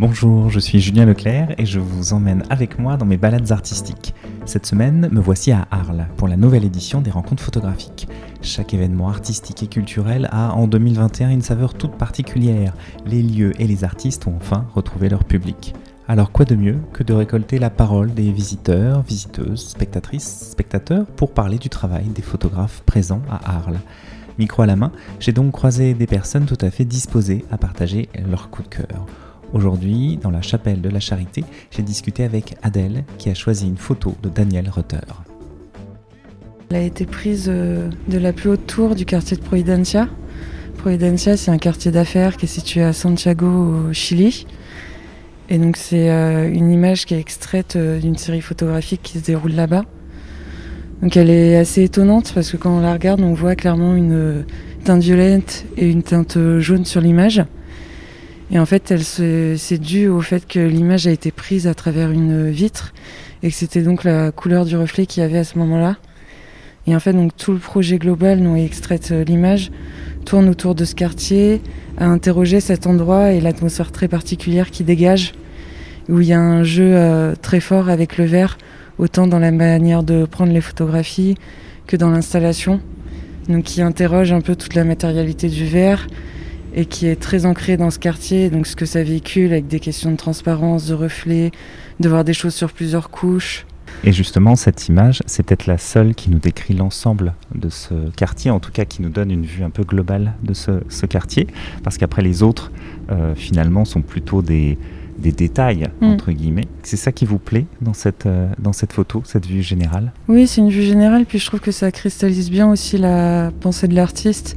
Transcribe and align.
Bonjour, 0.00 0.50
je 0.50 0.58
suis 0.58 0.80
Julien 0.80 1.06
Leclerc 1.06 1.54
et 1.56 1.66
je 1.66 1.78
vous 1.78 2.14
emmène 2.14 2.42
avec 2.50 2.80
moi 2.80 2.96
dans 2.96 3.06
mes 3.06 3.16
balades 3.16 3.52
artistiques. 3.52 4.12
Cette 4.44 4.66
semaine, 4.66 5.08
me 5.12 5.20
voici 5.20 5.52
à 5.52 5.68
Arles 5.70 6.08
pour 6.16 6.26
la 6.26 6.36
nouvelle 6.36 6.64
édition 6.64 7.00
des 7.00 7.12
rencontres 7.12 7.44
photographiques. 7.44 8.08
Chaque 8.42 8.74
événement 8.74 9.08
artistique 9.08 9.62
et 9.62 9.68
culturel 9.68 10.28
a 10.32 10.52
en 10.52 10.66
2021 10.66 11.30
une 11.30 11.42
saveur 11.42 11.74
toute 11.74 11.96
particulière. 11.96 12.74
Les 13.06 13.22
lieux 13.22 13.52
et 13.60 13.68
les 13.68 13.84
artistes 13.84 14.26
ont 14.26 14.34
enfin 14.34 14.66
retrouvé 14.74 15.08
leur 15.08 15.22
public. 15.22 15.74
Alors 16.08 16.32
quoi 16.32 16.44
de 16.44 16.56
mieux 16.56 16.80
que 16.92 17.04
de 17.04 17.12
récolter 17.12 17.60
la 17.60 17.70
parole 17.70 18.12
des 18.14 18.32
visiteurs, 18.32 19.02
visiteuses, 19.02 19.64
spectatrices, 19.64 20.48
spectateurs 20.50 21.06
pour 21.06 21.32
parler 21.32 21.58
du 21.58 21.68
travail 21.68 22.06
des 22.06 22.22
photographes 22.22 22.82
présents 22.84 23.22
à 23.30 23.58
Arles? 23.58 23.78
Micro 24.40 24.62
à 24.62 24.66
la 24.66 24.74
main, 24.74 24.90
j'ai 25.20 25.30
donc 25.30 25.52
croisé 25.52 25.94
des 25.94 26.08
personnes 26.08 26.46
tout 26.46 26.58
à 26.62 26.72
fait 26.72 26.84
disposées 26.84 27.44
à 27.52 27.58
partager 27.58 28.08
leur 28.28 28.50
coup 28.50 28.64
de 28.64 28.68
cœur. 28.68 29.06
Aujourd'hui, 29.54 30.18
dans 30.20 30.32
la 30.32 30.42
chapelle 30.42 30.80
de 30.80 30.88
la 30.88 30.98
Charité, 30.98 31.44
j'ai 31.70 31.82
discuté 31.82 32.24
avec 32.24 32.56
Adèle 32.64 33.04
qui 33.18 33.30
a 33.30 33.34
choisi 33.34 33.68
une 33.68 33.76
photo 33.76 34.16
de 34.20 34.28
Daniel 34.28 34.68
Rutter. 34.68 35.06
Elle 36.70 36.76
a 36.76 36.80
été 36.80 37.06
prise 37.06 37.46
euh, 37.46 37.88
de 38.08 38.18
la 38.18 38.32
plus 38.32 38.50
haute 38.50 38.66
tour 38.66 38.96
du 38.96 39.04
quartier 39.04 39.36
de 39.36 39.42
Providencia. 39.42 40.08
Providencia, 40.78 41.36
c'est 41.36 41.52
un 41.52 41.58
quartier 41.58 41.92
d'affaires 41.92 42.36
qui 42.36 42.46
est 42.46 42.48
situé 42.48 42.82
à 42.82 42.92
Santiago, 42.92 43.46
au 43.46 43.92
Chili. 43.92 44.44
Et 45.48 45.58
donc, 45.58 45.76
c'est 45.76 46.10
euh, 46.10 46.52
une 46.52 46.72
image 46.72 47.06
qui 47.06 47.14
est 47.14 47.20
extraite 47.20 47.76
euh, 47.76 48.00
d'une 48.00 48.16
série 48.16 48.40
photographique 48.40 49.02
qui 49.04 49.20
se 49.20 49.24
déroule 49.24 49.52
là-bas. 49.52 49.84
Donc, 51.00 51.16
elle 51.16 51.30
est 51.30 51.56
assez 51.56 51.84
étonnante 51.84 52.32
parce 52.34 52.50
que 52.50 52.56
quand 52.56 52.76
on 52.76 52.80
la 52.80 52.92
regarde, 52.92 53.20
on 53.20 53.34
voit 53.34 53.54
clairement 53.54 53.94
une 53.94 54.44
teinte 54.82 55.02
violette 55.02 55.64
et 55.76 55.88
une 55.88 56.02
teinte 56.02 56.38
jaune 56.58 56.84
sur 56.84 57.00
l'image. 57.00 57.44
Et 58.54 58.58
en 58.60 58.66
fait, 58.66 58.94
c'est 58.98 59.78
dû 59.78 60.06
au 60.06 60.20
fait 60.20 60.46
que 60.46 60.60
l'image 60.60 61.08
a 61.08 61.10
été 61.10 61.32
prise 61.32 61.66
à 61.66 61.74
travers 61.74 62.12
une 62.12 62.50
vitre 62.50 62.94
et 63.42 63.50
que 63.50 63.54
c'était 63.54 63.82
donc 63.82 64.04
la 64.04 64.30
couleur 64.30 64.64
du 64.64 64.76
reflet 64.76 65.06
qu'il 65.06 65.24
y 65.24 65.26
avait 65.26 65.38
à 65.38 65.44
ce 65.44 65.58
moment-là. 65.58 65.96
Et 66.86 66.94
en 66.94 67.00
fait, 67.00 67.12
donc 67.14 67.36
tout 67.36 67.52
le 67.52 67.58
projet 67.58 67.98
global 67.98 68.40
dont 68.42 68.54
est 68.54 68.64
extraite 68.64 69.10
euh, 69.10 69.24
l'image 69.24 69.72
tourne 70.24 70.48
autour 70.48 70.74
de 70.74 70.84
ce 70.84 70.94
quartier, 70.94 71.60
à 71.98 72.06
interroger 72.06 72.60
cet 72.60 72.86
endroit 72.86 73.32
et 73.32 73.40
l'atmosphère 73.40 73.90
très 73.90 74.06
particulière 74.06 74.70
qui 74.70 74.84
dégage, 74.84 75.32
où 76.08 76.20
il 76.20 76.28
y 76.28 76.32
a 76.32 76.40
un 76.40 76.62
jeu 76.62 76.94
euh, 76.94 77.34
très 77.40 77.60
fort 77.60 77.88
avec 77.88 78.18
le 78.18 78.24
verre, 78.24 78.58
autant 78.98 79.26
dans 79.26 79.38
la 79.38 79.50
manière 79.50 80.02
de 80.02 80.26
prendre 80.26 80.52
les 80.52 80.60
photographies 80.60 81.36
que 81.86 81.96
dans 81.96 82.10
l'installation. 82.10 82.80
Donc 83.48 83.64
qui 83.64 83.82
interroge 83.82 84.32
un 84.32 84.40
peu 84.40 84.54
toute 84.54 84.74
la 84.74 84.84
matérialité 84.84 85.48
du 85.48 85.66
verre, 85.66 86.06
et 86.74 86.86
qui 86.86 87.06
est 87.06 87.16
très 87.16 87.46
ancré 87.46 87.76
dans 87.76 87.90
ce 87.90 87.98
quartier, 87.98 88.50
donc 88.50 88.66
ce 88.66 88.76
que 88.76 88.86
ça 88.86 89.02
véhicule 89.02 89.52
avec 89.52 89.66
des 89.66 89.80
questions 89.80 90.10
de 90.10 90.16
transparence, 90.16 90.86
de 90.86 90.94
reflet, 90.94 91.52
de 92.00 92.08
voir 92.08 92.24
des 92.24 92.34
choses 92.34 92.54
sur 92.54 92.72
plusieurs 92.72 93.10
couches. 93.10 93.66
Et 94.02 94.12
justement, 94.12 94.56
cette 94.56 94.88
image, 94.88 95.22
c'est 95.26 95.44
peut-être 95.44 95.66
la 95.66 95.78
seule 95.78 96.14
qui 96.14 96.30
nous 96.30 96.40
décrit 96.40 96.74
l'ensemble 96.74 97.34
de 97.54 97.68
ce 97.68 97.94
quartier, 98.16 98.50
en 98.50 98.58
tout 98.58 98.72
cas 98.72 98.84
qui 98.84 99.02
nous 99.02 99.08
donne 99.08 99.30
une 99.30 99.46
vue 99.46 99.62
un 99.62 99.70
peu 99.70 99.84
globale 99.84 100.34
de 100.42 100.52
ce, 100.52 101.06
quartier, 101.06 101.46
parce 101.84 101.96
qu'après 101.96 102.22
les 102.22 102.42
autres, 102.42 102.72
euh, 103.10 103.34
finalement, 103.36 103.84
sont 103.84 104.02
plutôt 104.02 104.42
des, 104.42 104.76
des 105.18 105.32
détails, 105.32 105.88
mm. 106.00 106.06
entre 106.06 106.32
guillemets. 106.32 106.66
C'est 106.82 106.96
ça 106.96 107.12
qui 107.12 107.24
vous 107.24 107.38
plaît 107.38 107.66
dans 107.80 107.94
cette, 107.94 108.26
euh, 108.26 108.48
dans 108.58 108.72
cette 108.72 108.92
photo, 108.92 109.22
cette 109.24 109.46
vue 109.46 109.62
générale? 109.62 110.12
Oui, 110.28 110.46
c'est 110.46 110.60
une 110.60 110.70
vue 110.70 110.82
générale, 110.82 111.24
puis 111.24 111.38
je 111.38 111.46
trouve 111.46 111.60
que 111.60 111.72
ça 111.72 111.92
cristallise 111.92 112.50
bien 112.50 112.68
aussi 112.68 112.98
la 112.98 113.52
pensée 113.60 113.86
de 113.86 113.94
l'artiste 113.94 114.56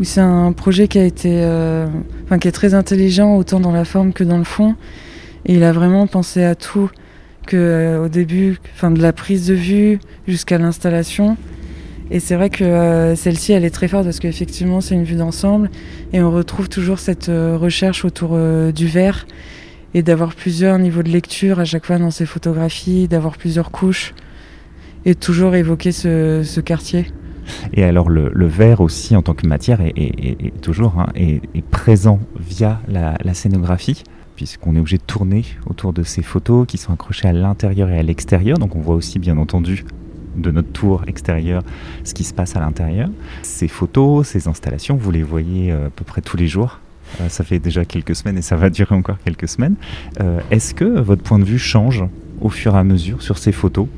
où 0.00 0.04
c'est 0.04 0.20
un 0.20 0.52
projet 0.52 0.88
qui 0.88 0.98
a 0.98 1.04
été, 1.04 1.30
euh, 1.42 1.86
enfin, 2.24 2.38
qui 2.38 2.48
est 2.48 2.52
très 2.52 2.74
intelligent 2.74 3.36
autant 3.36 3.60
dans 3.60 3.72
la 3.72 3.84
forme 3.84 4.12
que 4.12 4.24
dans 4.24 4.38
le 4.38 4.44
fond. 4.44 4.76
Et 5.46 5.54
il 5.54 5.64
a 5.64 5.72
vraiment 5.72 6.06
pensé 6.06 6.44
à 6.44 6.54
tout, 6.54 6.90
que 7.46 7.56
euh, 7.56 8.04
au 8.04 8.08
début, 8.08 8.58
enfin 8.74 8.90
de 8.90 9.00
la 9.00 9.12
prise 9.12 9.46
de 9.46 9.54
vue 9.54 9.98
jusqu'à 10.26 10.58
l'installation. 10.58 11.36
Et 12.10 12.20
c'est 12.20 12.36
vrai 12.36 12.48
que 12.48 12.64
euh, 12.64 13.16
celle-ci, 13.16 13.52
elle 13.52 13.64
est 13.64 13.70
très 13.70 13.88
forte 13.88 14.04
parce 14.04 14.20
qu'effectivement, 14.20 14.80
c'est 14.80 14.94
une 14.94 15.04
vue 15.04 15.16
d'ensemble 15.16 15.70
et 16.12 16.22
on 16.22 16.30
retrouve 16.30 16.68
toujours 16.68 16.98
cette 16.98 17.26
recherche 17.26 18.04
autour 18.04 18.38
du 18.72 18.86
verre 18.86 19.26
et 19.94 20.02
d'avoir 20.02 20.34
plusieurs 20.34 20.78
niveaux 20.78 21.02
de 21.02 21.10
lecture 21.10 21.60
à 21.60 21.64
chaque 21.64 21.86
fois 21.86 21.98
dans 21.98 22.10
ces 22.10 22.24
photographies, 22.24 23.08
d'avoir 23.08 23.36
plusieurs 23.36 23.70
couches 23.70 24.14
et 25.04 25.14
toujours 25.14 25.54
évoquer 25.54 25.92
ce 25.92 26.60
quartier. 26.60 27.06
Et 27.72 27.84
alors 27.84 28.08
le, 28.08 28.46
verre 28.46 28.80
aussi 28.80 29.16
en 29.16 29.22
tant 29.22 29.34
que 29.34 29.46
matière 29.46 29.80
est, 29.80 30.60
toujours 30.60 30.98
hein, 30.98 31.06
est, 31.14 31.40
présent 31.70 32.18
via 32.38 32.80
la, 32.88 33.34
scénographie 33.34 34.02
puisqu'on 34.36 34.76
est 34.76 34.78
obligé 34.78 34.98
de 34.98 35.02
tourner 35.02 35.44
autour 35.66 35.92
de 35.92 36.04
ces 36.04 36.22
photos 36.22 36.64
qui 36.66 36.78
sont 36.78 36.92
accrochées 36.92 37.26
à 37.26 37.32
l'intérieur 37.32 37.88
et 37.90 37.98
à 37.98 38.02
l'extérieur. 38.02 38.58
Donc 38.58 38.76
on 38.76 38.80
voit 38.80 38.94
aussi 38.94 39.18
bien 39.18 39.36
entendu 39.36 39.84
de 40.36 40.50
notre 40.50 40.70
tour 40.70 41.02
extérieure 41.06 41.62
ce 42.04 42.14
qui 42.14 42.24
se 42.24 42.32
passe 42.32 42.56
à 42.56 42.60
l'intérieur. 42.60 43.08
Ces 43.42 43.68
photos, 43.68 44.26
ces 44.26 44.48
installations, 44.48 44.96
vous 44.96 45.10
les 45.10 45.22
voyez 45.24 45.72
euh, 45.72 45.88
à 45.88 45.90
peu 45.90 46.04
près 46.04 46.22
tous 46.22 46.36
les 46.36 46.46
jours. 46.46 46.78
Euh, 47.20 47.28
ça 47.28 47.44
fait 47.44 47.58
déjà 47.58 47.84
quelques 47.84 48.14
semaines 48.14 48.38
et 48.38 48.42
ça 48.42 48.56
va 48.56 48.70
durer 48.78 48.94
encore 48.94 49.18
quelques 49.24 49.48
semaines. 49.48 49.74
Euh, 50.20 50.40
est-ce 50.50 50.74
que 50.74 50.84
votre 50.84 51.22
point 51.22 51.38
de 51.38 51.44
vue 51.44 51.58
change 51.58 52.04
au 52.40 52.48
fur 52.48 52.74
et 52.76 52.78
à 52.78 52.84
mesure 52.84 53.22
sur 53.22 53.38
ces 53.38 53.52
photos? 53.52 53.88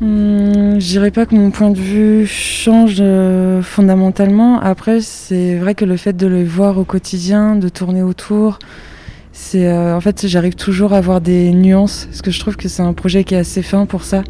Hmm, 0.00 0.80
je 0.80 0.86
dirais 0.86 1.10
pas 1.10 1.26
que 1.26 1.34
mon 1.34 1.50
point 1.50 1.68
de 1.68 1.78
vue 1.78 2.26
change 2.26 2.96
euh, 3.00 3.60
fondamentalement. 3.60 4.58
Après, 4.58 5.02
c'est 5.02 5.56
vrai 5.56 5.74
que 5.74 5.84
le 5.84 5.98
fait 5.98 6.14
de 6.16 6.26
le 6.26 6.42
voir 6.42 6.78
au 6.78 6.84
quotidien, 6.84 7.54
de 7.54 7.68
tourner 7.68 8.02
autour, 8.02 8.58
c'est 9.32 9.68
euh, 9.68 9.94
en 9.94 10.00
fait 10.00 10.26
j'arrive 10.26 10.54
toujours 10.54 10.94
à 10.94 10.98
avoir 10.98 11.20
des 11.20 11.52
nuances. 11.52 12.06
Parce 12.06 12.22
que 12.22 12.30
je 12.30 12.40
trouve 12.40 12.56
que 12.56 12.66
c'est 12.66 12.82
un 12.82 12.94
projet 12.94 13.24
qui 13.24 13.34
est 13.34 13.38
assez 13.38 13.62
fin 13.62 13.84
pour 13.84 14.04
ça. 14.04 14.24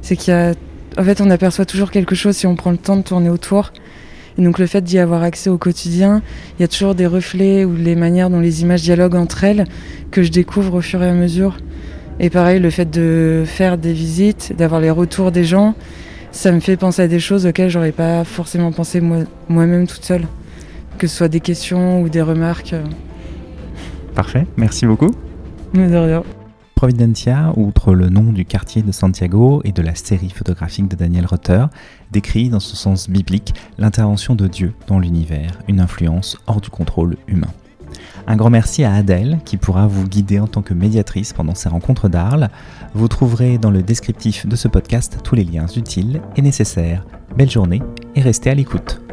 C'est 0.00 0.14
qu'il 0.14 0.32
y 0.32 0.36
a, 0.36 0.54
en 0.96 1.02
fait, 1.02 1.20
on 1.20 1.28
aperçoit 1.30 1.66
toujours 1.66 1.90
quelque 1.90 2.14
chose 2.14 2.36
si 2.36 2.46
on 2.46 2.54
prend 2.54 2.70
le 2.70 2.78
temps 2.78 2.96
de 2.96 3.02
tourner 3.02 3.28
autour. 3.28 3.72
Et 4.38 4.42
donc 4.42 4.60
le 4.60 4.66
fait 4.66 4.82
d'y 4.82 4.98
avoir 5.00 5.24
accès 5.24 5.50
au 5.50 5.58
quotidien, 5.58 6.22
il 6.56 6.62
y 6.62 6.64
a 6.64 6.68
toujours 6.68 6.94
des 6.94 7.06
reflets 7.06 7.64
ou 7.64 7.74
les 7.74 7.96
manières 7.96 8.30
dont 8.30 8.40
les 8.40 8.62
images 8.62 8.82
dialoguent 8.82 9.16
entre 9.16 9.42
elles 9.42 9.64
que 10.12 10.22
je 10.22 10.30
découvre 10.30 10.74
au 10.74 10.80
fur 10.82 11.02
et 11.02 11.08
à 11.08 11.14
mesure. 11.14 11.56
Et 12.18 12.30
pareil, 12.30 12.60
le 12.60 12.70
fait 12.70 12.88
de 12.88 13.44
faire 13.44 13.76
des 13.76 13.92
visites, 13.92 14.54
d'avoir 14.56 14.80
les 14.80 14.90
retours 14.90 15.32
des 15.32 15.44
gens, 15.44 15.74
ça 16.32 16.50
me 16.52 16.60
fait 16.60 16.76
penser 16.76 17.02
à 17.02 17.08
des 17.08 17.20
choses 17.20 17.46
auxquelles 17.46 17.70
j'aurais 17.70 17.92
pas 17.92 18.24
forcément 18.24 18.72
pensé 18.72 19.00
moi-même 19.00 19.86
toute 19.86 20.04
seule. 20.04 20.26
Que 20.98 21.06
ce 21.06 21.16
soit 21.16 21.28
des 21.28 21.40
questions 21.40 22.00
ou 22.00 22.08
des 22.08 22.22
remarques. 22.22 22.74
Parfait, 24.14 24.46
merci 24.56 24.86
beaucoup. 24.86 25.10
De 25.74 25.96
rien. 25.96 26.22
Providencia, 26.74 27.52
outre 27.56 27.94
le 27.94 28.08
nom 28.08 28.32
du 28.32 28.44
quartier 28.44 28.82
de 28.82 28.92
Santiago 28.92 29.62
et 29.64 29.72
de 29.72 29.82
la 29.82 29.94
série 29.94 30.30
photographique 30.30 30.88
de 30.88 30.96
Daniel 30.96 31.26
Rutter, 31.26 31.64
décrit 32.12 32.48
dans 32.50 32.60
son 32.60 32.76
sens 32.76 33.10
biblique 33.10 33.54
l'intervention 33.78 34.34
de 34.34 34.46
Dieu 34.46 34.74
dans 34.86 34.98
l'univers, 34.98 35.52
une 35.68 35.80
influence 35.80 36.38
hors 36.46 36.60
du 36.60 36.68
contrôle 36.68 37.16
humain. 37.28 37.48
Un 38.26 38.36
grand 38.36 38.50
merci 38.50 38.84
à 38.84 38.94
Adèle 38.94 39.38
qui 39.44 39.56
pourra 39.56 39.86
vous 39.86 40.06
guider 40.06 40.40
en 40.40 40.46
tant 40.46 40.62
que 40.62 40.74
médiatrice 40.74 41.32
pendant 41.32 41.54
ces 41.54 41.68
rencontres 41.68 42.08
d'Arles. 42.08 42.48
Vous 42.94 43.08
trouverez 43.08 43.58
dans 43.58 43.70
le 43.70 43.82
descriptif 43.82 44.46
de 44.46 44.56
ce 44.56 44.68
podcast 44.68 45.18
tous 45.22 45.34
les 45.34 45.44
liens 45.44 45.66
utiles 45.76 46.20
et 46.36 46.42
nécessaires. 46.42 47.04
Belle 47.36 47.50
journée 47.50 47.82
et 48.14 48.20
restez 48.20 48.50
à 48.50 48.54
l'écoute. 48.54 49.05